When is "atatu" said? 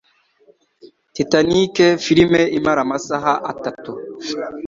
3.51-3.91